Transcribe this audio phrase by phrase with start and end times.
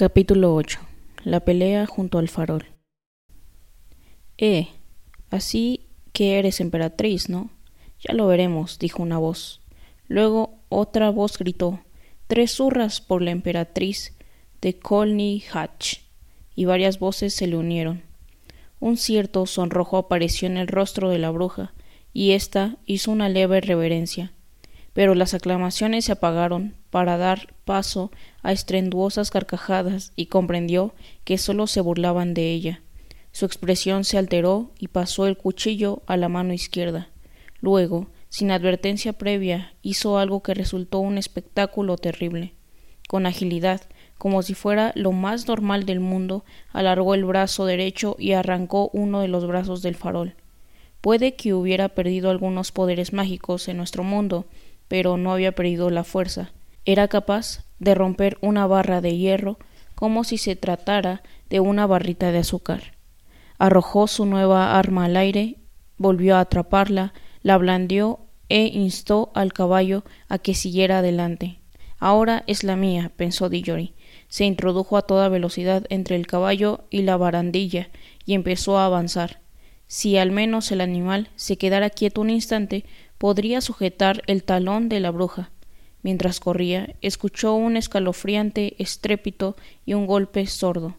[0.00, 0.80] Capítulo 8.
[1.24, 2.64] La pelea junto al farol.
[4.38, 4.68] Eh,
[5.28, 7.50] así que eres emperatriz, ¿no?
[7.98, 9.60] Ya lo veremos, dijo una voz.
[10.08, 11.80] Luego otra voz gritó
[12.28, 14.16] Tres zurras por la emperatriz
[14.62, 15.98] de Colney Hatch.
[16.54, 18.02] Y varias voces se le unieron.
[18.78, 21.74] Un cierto sonrojo apareció en el rostro de la bruja,
[22.14, 24.32] y ésta hizo una leve reverencia
[25.00, 28.10] pero las aclamaciones se apagaron para dar paso
[28.42, 30.92] a estrenduosas carcajadas y comprendió
[31.24, 32.82] que sólo se burlaban de ella.
[33.32, 37.08] Su expresión se alteró y pasó el cuchillo a la mano izquierda.
[37.62, 42.52] Luego, sin advertencia previa, hizo algo que resultó un espectáculo terrible.
[43.08, 43.80] Con agilidad,
[44.18, 46.44] como si fuera lo más normal del mundo,
[46.74, 50.34] alargó el brazo derecho y arrancó uno de los brazos del farol.
[51.00, 54.44] Puede que hubiera perdido algunos poderes mágicos en nuestro mundo,
[54.90, 56.50] pero no había perdido la fuerza.
[56.84, 59.56] Era capaz de romper una barra de hierro
[59.94, 62.96] como si se tratara de una barrita de azúcar.
[63.56, 65.58] Arrojó su nueva arma al aire,
[65.96, 71.60] volvió a atraparla, la blandió e instó al caballo a que siguiera adelante.
[72.00, 73.94] Ahora es la mía, pensó Dillory.
[74.26, 77.90] Se introdujo a toda velocidad entre el caballo y la barandilla
[78.26, 79.38] y empezó a avanzar.
[79.86, 82.84] Si al menos el animal se quedara quieto un instante,
[83.20, 85.50] podría sujetar el talón de la bruja.
[86.02, 90.96] Mientras corría, escuchó un escalofriante estrépito y un golpe sordo.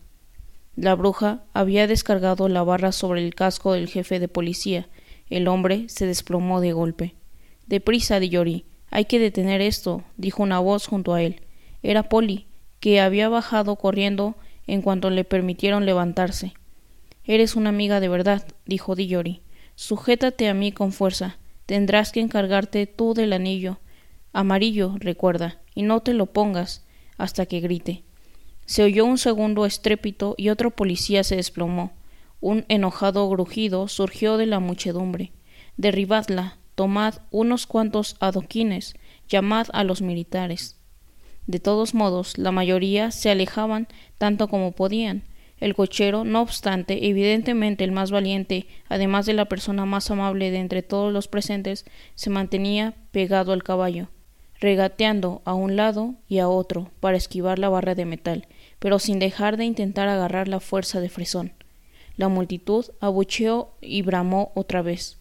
[0.75, 4.87] La bruja había descargado la barra sobre el casco del jefe de policía.
[5.31, 7.15] El hombre se desplomó de golpe.
[7.65, 8.65] Deprisa, Dillory.
[8.91, 11.41] Hay que detener esto, dijo una voz junto a él.
[11.81, 12.45] Era Polly,
[12.79, 14.35] que había bajado corriendo
[14.67, 16.53] en cuanto le permitieron levantarse.
[17.25, 19.41] Eres una amiga de verdad, dijo Dillory.
[19.73, 21.39] Sujétate a mí con fuerza.
[21.71, 23.79] Tendrás que encargarte tú del anillo.
[24.33, 26.83] Amarillo, recuerda, y no te lo pongas
[27.17, 28.03] hasta que grite.
[28.65, 31.93] Se oyó un segundo estrépito y otro policía se desplomó.
[32.41, 35.31] Un enojado grujido surgió de la muchedumbre.
[35.77, 38.95] Derribadla, tomad unos cuantos adoquines,
[39.29, 40.77] llamad a los militares.
[41.47, 43.87] De todos modos, la mayoría se alejaban
[44.17, 45.23] tanto como podían,
[45.61, 50.57] el cochero, no obstante, evidentemente el más valiente, además de la persona más amable de
[50.57, 51.85] entre todos los presentes,
[52.15, 54.09] se mantenía pegado al caballo,
[54.59, 58.47] regateando a un lado y a otro para esquivar la barra de metal,
[58.79, 61.53] pero sin dejar de intentar agarrar la fuerza de fresón.
[62.17, 65.19] La multitud abucheó y bramó otra vez.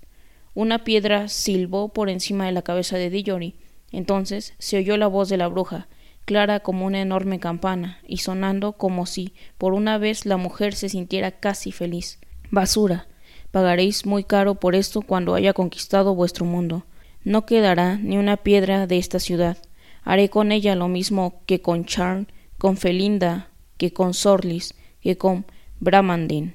[0.54, 3.56] Una piedra silbó por encima de la cabeza de Dillory.
[3.92, 5.88] Entonces se oyó la voz de la bruja,
[6.30, 10.88] clara como una enorme campana, y sonando como si por una vez la mujer se
[10.88, 12.20] sintiera casi feliz.
[12.52, 13.08] Basura.
[13.50, 16.84] Pagaréis muy caro por esto cuando haya conquistado vuestro mundo.
[17.24, 19.58] No quedará ni una piedra de esta ciudad.
[20.04, 25.46] Haré con ella lo mismo que con Charn, con Felinda, que con Sorlis, que con
[25.80, 26.54] Bramandin.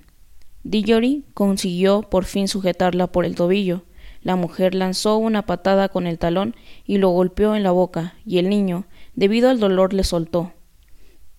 [0.63, 3.83] Dillory consiguió por fin sujetarla por el tobillo.
[4.21, 6.55] La mujer lanzó una patada con el talón
[6.85, 10.53] y lo golpeó en la boca, y el niño, debido al dolor le soltó.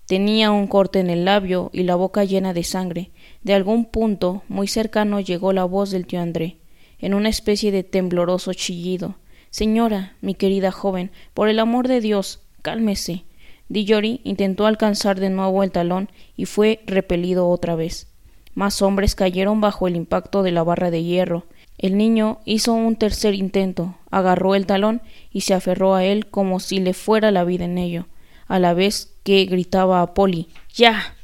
[0.07, 3.11] Tenía un corte en el labio y la boca llena de sangre.
[3.43, 6.59] De algún punto muy cercano llegó la voz del tío André,
[6.99, 9.17] en una especie de tembloroso chillido.
[9.51, 13.25] Señora, mi querida joven, por el amor de Dios, cálmese.
[13.69, 18.13] Dillory intentó alcanzar de nuevo el talón y fue repelido otra vez.
[18.55, 21.47] Más hombres cayeron bajo el impacto de la barra de hierro.
[21.79, 26.59] El niño hizo un tercer intento, agarró el talón y se aferró a él como
[26.61, 28.07] si le fuera la vida en ello,
[28.47, 31.17] a la vez que gritaba a Polly ¡Ya!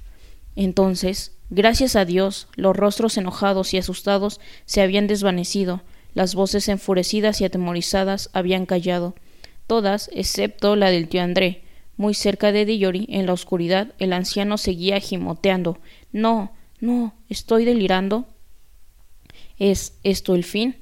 [0.55, 5.83] Entonces, gracias a Dios, los rostros enojados y asustados se habían desvanecido,
[6.15, 9.15] las voces enfurecidas y atemorizadas habían callado,
[9.67, 11.63] todas excepto la del tío André.
[11.97, 15.79] Muy cerca de Dillory, en la oscuridad, el anciano seguía gimoteando.
[16.11, 18.27] No, no, estoy delirando.
[19.63, 20.75] ¿Es esto el fin?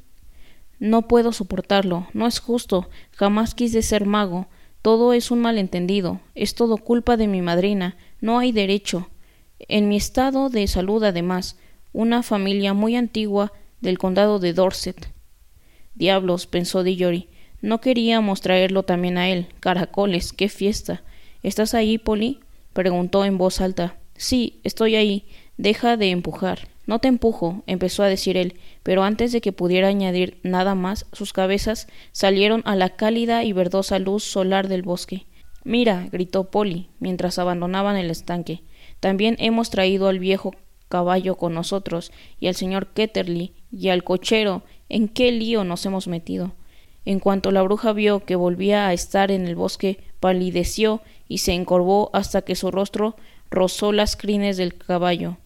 [0.78, 4.46] No puedo soportarlo, no es justo, jamás quise ser mago,
[4.80, 9.10] todo es un malentendido, es todo culpa de mi madrina, no hay derecho.
[9.58, 11.58] En mi estado de salud, además,
[11.92, 15.12] una familia muy antigua del condado de Dorset.
[15.94, 17.28] Diablos, pensó Dillory,
[17.60, 19.48] no queríamos traerlo también a él.
[19.60, 21.02] Caracoles, qué fiesta.
[21.42, 22.40] ¿Estás ahí, Polly?
[22.72, 23.98] preguntó en voz alta.
[24.16, 25.26] Sí, estoy ahí.
[25.58, 26.69] Deja de empujar.
[26.86, 31.06] No te empujo, empezó a decir él, pero antes de que pudiera añadir nada más,
[31.12, 35.26] sus cabezas salieron a la cálida y verdosa luz solar del bosque.
[35.62, 38.62] Mira, gritó Polly, mientras abandonaban el estanque.
[38.98, 40.54] También hemos traído al viejo
[40.88, 44.64] caballo con nosotros, y al señor Ketterly, y al cochero.
[44.88, 46.54] ¿En qué lío nos hemos metido?
[47.04, 51.52] En cuanto la bruja vio que volvía a estar en el bosque, palideció y se
[51.52, 53.16] encorvó hasta que su rostro
[53.50, 55.38] rozó las crines del caballo.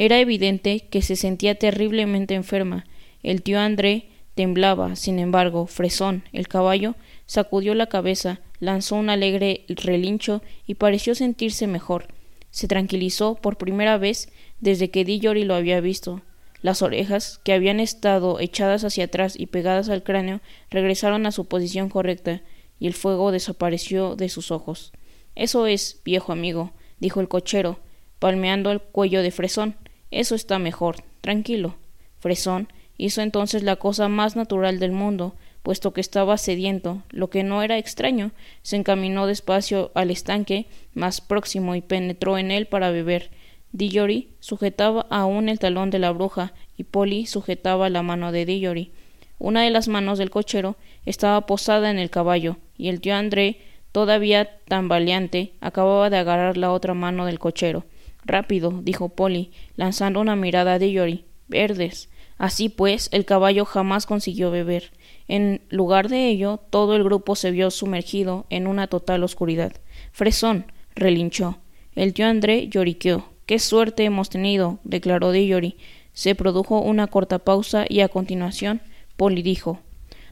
[0.00, 2.86] Era evidente que se sentía terriblemente enferma.
[3.24, 4.06] El tío André
[4.36, 4.94] temblaba.
[4.94, 6.94] Sin embargo, Fresón, el caballo,
[7.26, 12.06] sacudió la cabeza, lanzó un alegre relincho y pareció sentirse mejor.
[12.52, 14.28] Se tranquilizó por primera vez
[14.60, 16.22] desde que Dillory lo había visto.
[16.62, 20.40] Las orejas, que habían estado echadas hacia atrás y pegadas al cráneo,
[20.70, 22.42] regresaron a su posición correcta,
[22.78, 24.92] y el fuego desapareció de sus ojos.
[25.34, 26.70] Eso es, viejo amigo,
[27.00, 27.80] dijo el cochero,
[28.20, 29.74] palmeando el cuello de Fresón.
[30.10, 30.96] Eso está mejor.
[31.20, 31.76] Tranquilo.
[32.18, 37.42] Fresón hizo entonces la cosa más natural del mundo, puesto que estaba sediento, lo que
[37.42, 38.32] no era extraño,
[38.62, 43.30] se encaminó despacio al estanque más próximo y penetró en él para beber.
[43.72, 48.92] Dillory sujetaba aún el talón de la bruja y Polly sujetaba la mano de Dillory.
[49.38, 53.60] Una de las manos del cochero estaba posada en el caballo, y el tío André,
[53.92, 57.84] todavía tambaleante, acababa de agarrar la otra mano del cochero.
[58.24, 61.24] Rápido, dijo Polly, lanzando una mirada a Dillory.
[61.48, 62.10] Verdes.
[62.36, 64.92] Así pues, el caballo jamás consiguió beber.
[65.26, 69.72] En lugar de ello, todo el grupo se vio sumergido en una total oscuridad.
[70.12, 71.58] Fresón, relinchó.
[71.94, 73.30] El tío André lloriqueó.
[73.46, 75.76] Qué suerte hemos tenido, declaró Dillory.
[76.12, 78.82] Se produjo una corta pausa y a continuación
[79.16, 79.80] Polly dijo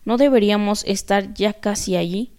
[0.05, 2.33] ¿No deberíamos estar ya casi allí?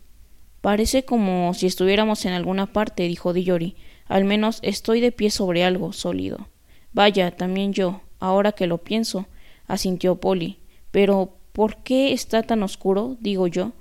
[0.61, 3.75] Parece como si estuviéramos en alguna parte, dijo Dillory.
[4.07, 6.47] Al menos estoy de pie sobre algo sólido.
[6.93, 9.27] Vaya, también yo, ahora que lo pienso,
[9.67, 10.59] asintió Polly.
[10.91, 13.17] Pero ¿por qué está tan oscuro?
[13.19, 13.73] digo yo.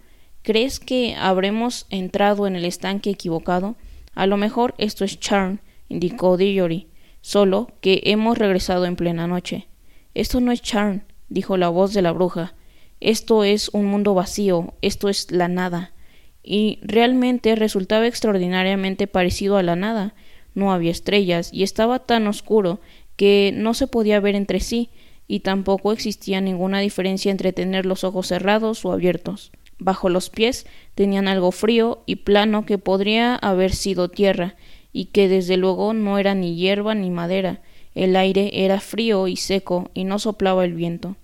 [0.43, 3.77] ¿Crees que habremos entrado en el estanque equivocado?
[4.15, 5.59] A lo mejor esto es Charm,
[5.89, 6.89] indicó Dillory,
[7.21, 9.67] solo que hemos regresado en plena noche.
[10.15, 12.55] Esto no es Charm, dijo la voz de la bruja.
[13.01, 15.93] Esto es un mundo vacío, esto es la nada
[16.47, 20.15] y realmente resultaba extraordinariamente parecido a la nada.
[20.55, 22.81] No había estrellas y estaba tan oscuro
[23.17, 24.89] que no se podía ver entre sí
[25.27, 29.51] y tampoco existía ninguna diferencia entre tener los ojos cerrados o abiertos.
[29.79, 34.55] Bajo los pies tenían algo frío y plano que podría haber sido tierra
[34.93, 37.61] y que desde luego no era ni hierba ni madera.
[37.95, 41.17] El aire era frío y seco y no soplaba el viento.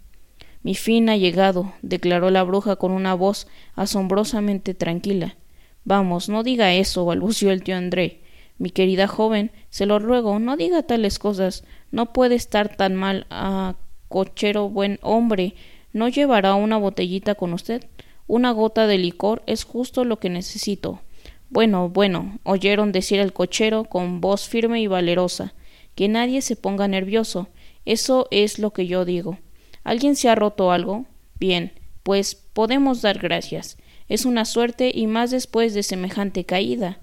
[0.62, 5.36] Mi fin ha llegado, declaró la bruja con una voz asombrosamente tranquila.
[5.84, 8.20] Vamos, no diga eso, balbució el tío André.
[8.58, 11.64] Mi querida joven, se lo ruego, no diga tales cosas.
[11.90, 13.26] No puede estar tan mal.
[13.30, 13.74] Ah,
[14.08, 15.54] cochero buen hombre,
[15.92, 17.84] ¿no llevará una botellita con usted?
[18.28, 21.00] Una gota de licor es justo lo que necesito.
[21.50, 25.54] Bueno, bueno, oyeron decir el cochero con voz firme y valerosa.
[25.94, 27.48] Que nadie se ponga nervioso.
[27.84, 29.38] Eso es lo que yo digo.
[29.84, 31.06] ¿Alguien se ha roto algo?
[31.38, 33.76] Bien, pues podemos dar gracias.
[34.08, 37.00] Es una suerte y más después de semejante caída.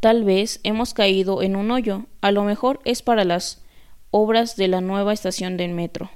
[0.00, 2.06] Tal vez hemos caído en un hoyo.
[2.20, 3.62] A lo mejor es para las
[4.10, 6.10] obras de la nueva estación del metro.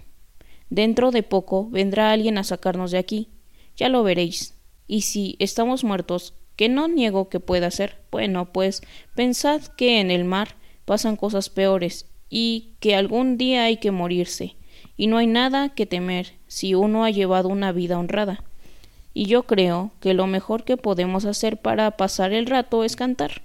[0.70, 3.28] Dentro de poco vendrá alguien a sacarnos de aquí.
[3.76, 4.54] Ya lo veréis.
[4.86, 8.82] Y si estamos muertos, que no niego que pueda ser, bueno, pues
[9.14, 14.56] pensad que en el mar pasan cosas peores y que algún día hay que morirse
[15.00, 18.44] y no hay nada que temer si uno ha llevado una vida honrada.
[19.14, 23.40] Y yo creo que lo mejor que podemos hacer para pasar el rato es cantar.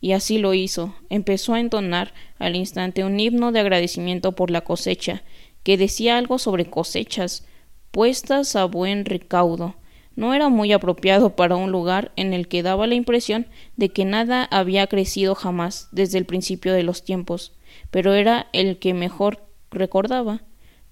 [0.00, 0.94] Y así lo hizo.
[1.10, 5.22] Empezó a entonar al instante un himno de agradecimiento por la cosecha,
[5.64, 7.44] que decía algo sobre cosechas
[7.90, 9.74] puestas a buen recaudo.
[10.14, 14.06] No era muy apropiado para un lugar en el que daba la impresión de que
[14.06, 17.52] nada había crecido jamás desde el principio de los tiempos,
[17.90, 20.40] pero era el que mejor recordaba.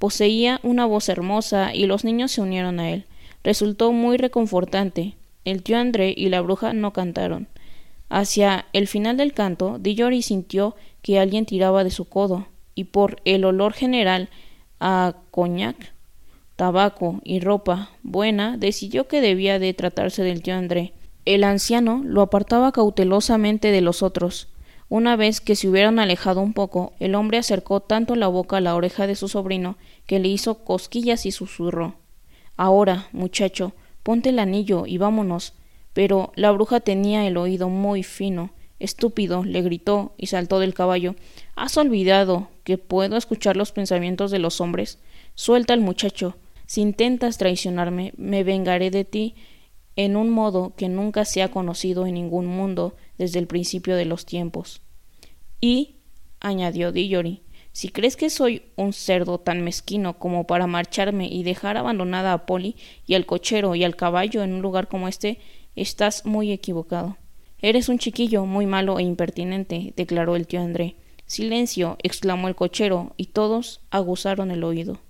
[0.04, 3.06] Poseía una voz hermosa y los niños se unieron a él.
[3.42, 5.14] Resultó muy reconfortante.
[5.46, 7.48] El tío André y la bruja no cantaron.
[8.10, 13.22] Hacia el final del canto, Dillory sintió que alguien tiraba de su codo, y por
[13.24, 14.28] el olor general
[14.78, 15.94] a coñac,
[16.56, 20.92] tabaco y ropa buena, decidió que debía de tratarse del tío André.
[21.24, 24.48] El anciano lo apartaba cautelosamente de los otros.
[24.88, 28.60] Una vez que se hubieran alejado un poco, el hombre acercó tanto la boca a
[28.60, 29.76] la oreja de su sobrino
[30.06, 31.96] que le hizo cosquillas y susurró
[32.56, 33.72] Ahora, muchacho,
[34.02, 35.54] ponte el anillo y vámonos.
[35.92, 38.50] Pero la bruja tenía el oído muy fino.
[38.78, 41.14] Estúpido, le gritó y saltó del caballo.
[41.56, 44.98] ¿Has olvidado que puedo escuchar los pensamientos de los hombres?
[45.34, 46.36] Suelta al muchacho.
[46.66, 49.34] Si intentas traicionarme, me vengaré de ti
[49.96, 54.04] en un modo que nunca se ha conocido en ningún mundo desde el principio de
[54.04, 54.80] los tiempos.
[55.60, 55.96] Y,
[56.40, 57.42] añadió Dillory,
[57.72, 62.46] si crees que soy un cerdo tan mezquino como para marcharme y dejar abandonada a
[62.46, 65.40] Polly y al cochero y al caballo en un lugar como este,
[65.74, 67.16] estás muy equivocado.
[67.60, 70.96] Eres un chiquillo muy malo e impertinente, declaró el tío André.
[71.26, 75.00] Silencio, exclamó el cochero, y todos aguzaron el oído.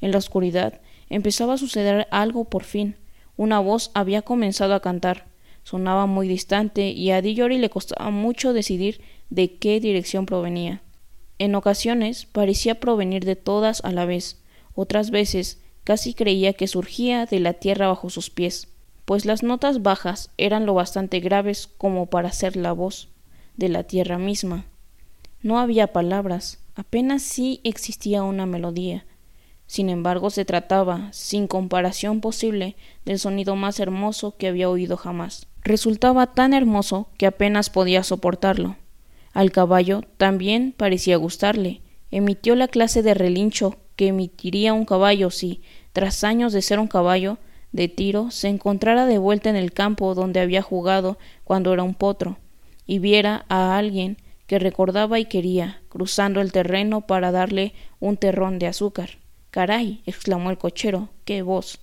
[0.00, 2.96] En la oscuridad empezaba a suceder algo por fin.
[3.36, 5.26] Una voz había comenzado a cantar.
[5.64, 10.82] Sonaba muy distante y a Dillori le costaba mucho decidir de qué dirección provenía.
[11.38, 14.40] En ocasiones parecía provenir de todas a la vez,
[14.74, 18.68] otras veces casi creía que surgía de la tierra bajo sus pies,
[19.04, 23.08] pues las notas bajas eran lo bastante graves como para ser la voz
[23.56, 24.66] de la tierra misma.
[25.42, 29.04] No había palabras, apenas sí existía una melodía.
[29.74, 35.48] Sin embargo, se trataba, sin comparación posible, del sonido más hermoso que había oído jamás.
[35.64, 38.76] Resultaba tan hermoso que apenas podía soportarlo.
[39.32, 41.80] Al caballo también parecía gustarle.
[42.12, 45.60] Emitió la clase de relincho que emitiría un caballo si,
[45.92, 47.38] tras años de ser un caballo
[47.72, 51.94] de tiro, se encontrara de vuelta en el campo donde había jugado cuando era un
[51.94, 52.38] potro,
[52.86, 58.60] y viera a alguien que recordaba y quería, cruzando el terreno para darle un terrón
[58.60, 59.23] de azúcar.
[59.54, 60.02] Caray.
[60.04, 61.10] exclamó el cochero.
[61.24, 61.78] qué voz.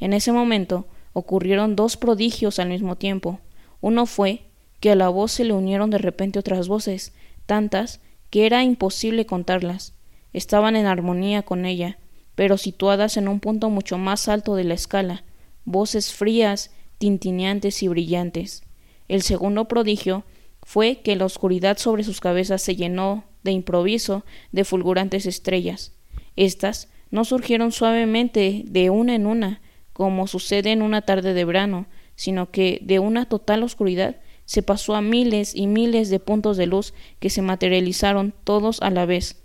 [0.00, 3.38] En ese momento ocurrieron dos prodigios al mismo tiempo.
[3.80, 4.46] Uno fue
[4.80, 7.12] que a la voz se le unieron de repente otras voces,
[7.46, 9.94] tantas que era imposible contarlas.
[10.32, 11.98] Estaban en armonía con ella,
[12.34, 15.22] pero situadas en un punto mucho más alto de la escala,
[15.64, 18.64] voces frías, tintineantes y brillantes.
[19.06, 20.24] El segundo prodigio
[20.64, 25.92] fue que la oscuridad sobre sus cabezas se llenó de improviso de fulgurantes estrellas.
[26.34, 29.60] Estas no surgieron suavemente de una en una,
[29.92, 34.16] como sucede en una tarde de verano, sino que de una total oscuridad
[34.46, 38.90] se pasó a miles y miles de puntos de luz que se materializaron todos a
[38.90, 39.44] la vez.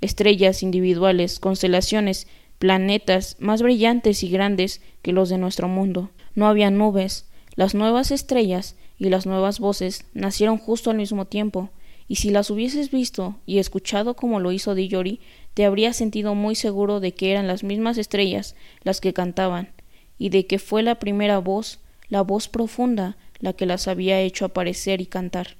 [0.00, 2.28] Estrellas individuales, constelaciones,
[2.60, 6.12] planetas más brillantes y grandes que los de nuestro mundo.
[6.36, 7.28] No había nubes.
[7.56, 11.70] Las nuevas estrellas y las nuevas voces nacieron justo al mismo tiempo,
[12.08, 15.20] y si las hubieses visto y escuchado como lo hizo Dillori,
[15.52, 19.72] te habrías sentido muy seguro de que eran las mismas estrellas las que cantaban,
[20.18, 24.46] y de que fue la primera voz, la voz profunda, la que las había hecho
[24.46, 25.56] aparecer y cantar.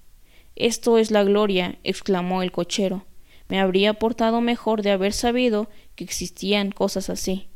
[0.56, 3.04] Esto es la gloria, exclamó el cochero.
[3.48, 7.48] Me habría portado mejor de haber sabido que existían cosas así.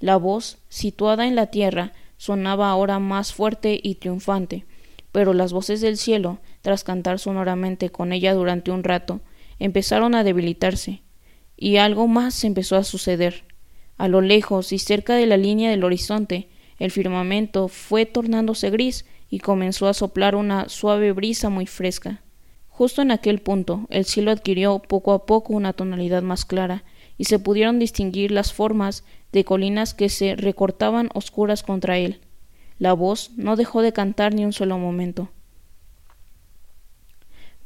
[0.00, 4.66] La voz, situada en la tierra, sonaba ahora más fuerte y triunfante,
[5.12, 9.20] pero las voces del cielo, tras cantar sonoramente con ella durante un rato,
[9.58, 11.02] empezaron a debilitarse,
[11.56, 13.44] y algo más empezó a suceder.
[13.96, 16.48] A lo lejos y cerca de la línea del horizonte,
[16.78, 22.22] el firmamento fue tornándose gris y comenzó a soplar una suave brisa muy fresca.
[22.68, 26.84] Justo en aquel punto el cielo adquirió poco a poco una tonalidad más clara,
[27.16, 32.20] y se pudieron distinguir las formas de colinas que se recortaban oscuras contra él.
[32.78, 35.30] La voz no dejó de cantar ni un solo momento.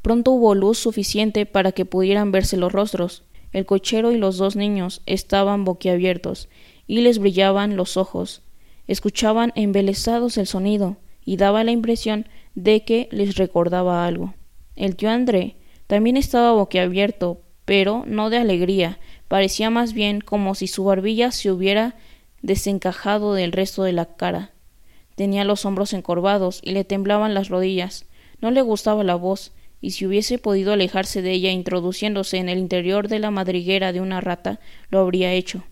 [0.01, 3.23] Pronto hubo luz suficiente para que pudieran verse los rostros.
[3.51, 6.49] El cochero y los dos niños estaban boquiabiertos
[6.87, 8.41] y les brillaban los ojos.
[8.87, 14.33] Escuchaban embelesados el sonido, y daba la impresión de que les recordaba algo.
[14.75, 15.55] El tío André
[15.87, 21.51] también estaba boquiabierto, pero no de alegría, parecía más bien como si su barbilla se
[21.51, 21.95] hubiera
[22.41, 24.51] desencajado del resto de la cara.
[25.15, 28.05] Tenía los hombros encorvados y le temblaban las rodillas.
[28.41, 29.51] No le gustaba la voz,
[29.81, 34.01] y si hubiese podido alejarse de ella introduciéndose en el interior de la madriguera de
[34.01, 35.63] una rata, lo habría hecho.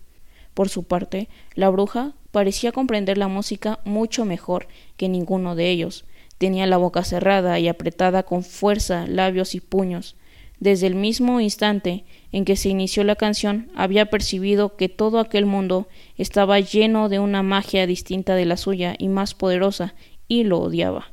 [0.54, 6.04] Por su parte, la bruja parecía comprender la música mucho mejor que ninguno de ellos.
[6.38, 10.16] Tenía la boca cerrada y apretada con fuerza labios y puños.
[10.62, 15.44] Desde el mismo instante en que se inició la canción había percibido que todo aquel
[15.44, 19.96] mundo estaba lleno de una magia distinta de la suya y más poderosa,
[20.28, 21.10] y lo odiaba.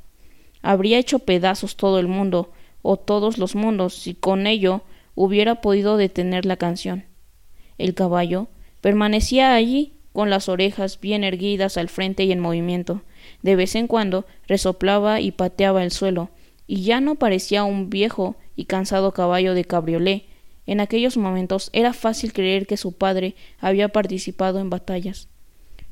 [0.61, 2.51] Habría hecho pedazos todo el mundo,
[2.83, 4.83] o todos los mundos, si con ello
[5.15, 7.05] hubiera podido detener la canción.
[7.79, 8.49] El caballo
[8.81, 13.01] permanecía allí con las orejas bien erguidas al frente y en movimiento.
[13.41, 16.29] De vez en cuando resoplaba y pateaba el suelo,
[16.67, 20.25] y ya no parecía un viejo y cansado caballo de cabriolé.
[20.65, 25.29] En aquellos momentos era fácil creer que su padre había participado en batallas.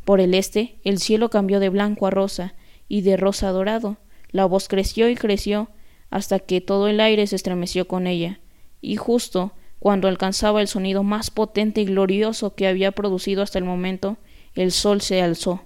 [0.03, 2.55] Por el este el cielo cambió de blanco a rosa
[2.89, 3.95] y de rosa a dorado.
[4.31, 5.69] La voz creció y creció
[6.09, 8.41] hasta que todo el aire se estremeció con ella,
[8.81, 13.63] y justo cuando alcanzaba el sonido más potente y glorioso que había producido hasta el
[13.63, 14.17] momento,
[14.55, 15.63] el sol se alzó.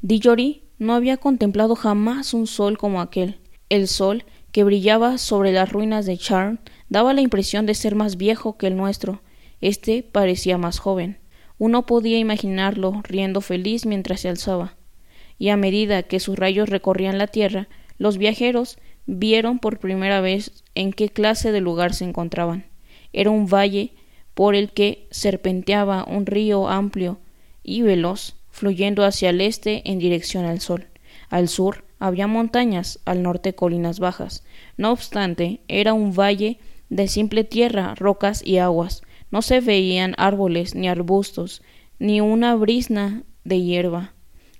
[0.00, 3.38] Dillori no había contemplado jamás un sol como aquel.
[3.68, 8.16] El sol, que brillaba sobre las ruinas de Charn, daba la impresión de ser más
[8.16, 9.22] viejo que el nuestro.
[9.60, 11.18] Este parecía más joven.
[11.58, 14.76] Uno podía imaginarlo riendo feliz mientras se alzaba.
[15.38, 17.68] Y a medida que sus rayos recorrían la tierra,
[17.98, 22.66] Los viajeros vieron por primera vez en qué clase de lugar se encontraban.
[23.12, 23.92] Era un valle
[24.34, 27.20] por el que serpenteaba un río amplio
[27.62, 30.88] y veloz, fluyendo hacia el este en dirección al sol.
[31.28, 34.42] Al sur había montañas, al norte colinas bajas.
[34.76, 39.02] No obstante, era un valle de simple tierra, rocas y aguas.
[39.30, 41.62] No se veían árboles ni arbustos,
[42.00, 44.14] ni una brisna de hierba.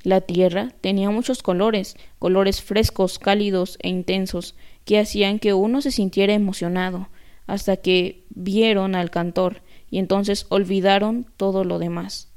[0.04, 5.90] La tierra tenía muchos colores, colores frescos, cálidos e intensos, que hacían que uno se
[5.90, 7.08] sintiera emocionado,
[7.48, 12.28] hasta que vieron al cantor, y entonces olvidaron todo lo demás.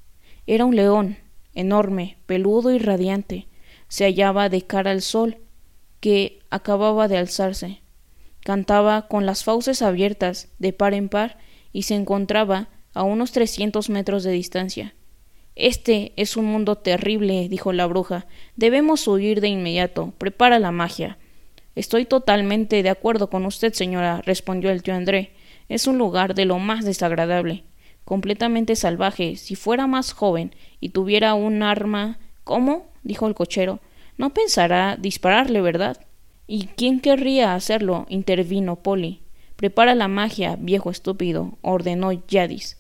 [0.48, 1.18] Era un león,
[1.54, 3.46] enorme, peludo y radiante.
[3.88, 5.38] Se hallaba de cara al sol,
[6.00, 7.82] que acababa de alzarse.
[8.42, 11.38] Cantaba con las fauces abiertas, de par en par,
[11.72, 14.96] y se encontraba a unos trescientos metros de distancia.
[15.56, 18.28] Este es un mundo terrible, dijo la bruja.
[18.56, 20.14] Debemos huir de inmediato.
[20.18, 21.18] Prepara la magia.
[21.76, 25.34] Estoy totalmente de acuerdo con usted, señora, respondió el tío André.
[25.68, 27.64] Es un lugar de lo más desagradable,
[28.04, 29.36] completamente salvaje.
[29.38, 32.20] Si fuera más joven y tuviera un arma.
[32.44, 32.88] ¿Cómo?
[33.06, 33.80] Dijo el cochero.
[34.18, 35.98] No pensará dispararle, ¿verdad?
[36.48, 38.06] ¿Y quién querría hacerlo?
[38.10, 39.22] intervino Polly.
[39.56, 42.78] Prepara la magia, viejo estúpido, ordenó Yadis.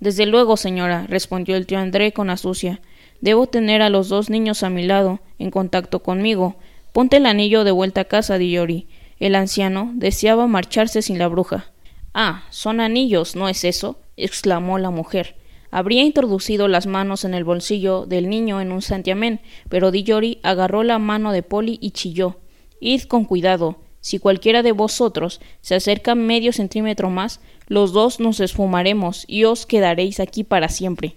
[0.00, 2.80] Desde luego, señora, respondió el tío André con astucia.
[3.20, 6.56] Debo tener a los dos niños a mi lado, en contacto conmigo.
[6.92, 8.88] Ponte el anillo de vuelta a casa, Diori.
[9.18, 11.72] El anciano deseaba marcharse sin la bruja.
[12.12, 14.00] Ah, son anillos, ¿no es eso?
[14.16, 15.36] exclamó la mujer.
[15.70, 20.82] Habría introducido las manos en el bolsillo del niño en un santiamén, pero Diori agarró
[20.82, 22.38] la mano de Polly y chilló.
[22.80, 23.80] Id con cuidado.
[24.00, 29.66] Si cualquiera de vosotros se acerca medio centímetro más, los dos nos esfumaremos y os
[29.66, 31.16] quedaréis aquí para siempre.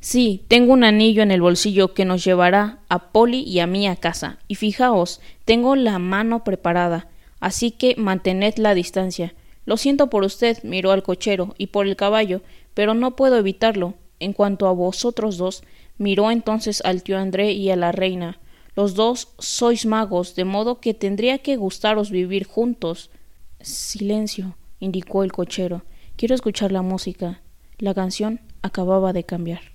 [0.00, 3.86] Sí, tengo un anillo en el bolsillo que nos llevará a Polly y a mí
[3.86, 4.38] a casa.
[4.48, 7.08] Y fijaos, tengo la mano preparada,
[7.40, 9.34] así que mantened la distancia.
[9.64, 12.42] Lo siento por usted, miró al cochero, y por el caballo,
[12.74, 13.94] pero no puedo evitarlo.
[14.20, 15.62] En cuanto a vosotros dos,
[15.98, 18.38] miró entonces al tío André y a la reina.
[18.76, 23.10] Los dos sois magos, de modo que tendría que gustaros vivir juntos.
[23.60, 25.84] Silencio, indicó el cochero.
[26.16, 27.40] Quiero escuchar la música.
[27.78, 29.73] La canción acababa de cambiar.